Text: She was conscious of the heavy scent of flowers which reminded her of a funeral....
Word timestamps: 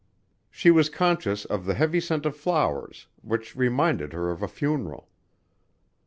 She 0.49 0.71
was 0.71 0.89
conscious 0.89 1.45
of 1.45 1.63
the 1.67 1.75
heavy 1.75 1.99
scent 1.99 2.25
of 2.25 2.35
flowers 2.35 3.05
which 3.21 3.55
reminded 3.55 4.13
her 4.13 4.31
of 4.31 4.41
a 4.41 4.47
funeral.... 4.47 5.09